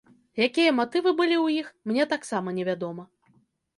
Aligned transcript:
Якія 0.45 0.71
матывы 0.79 1.13
былі 1.19 1.37
ў 1.39 1.47
іх, 1.65 1.69
мне 1.91 2.03
таксама 2.15 2.57
невядома. 2.59 3.03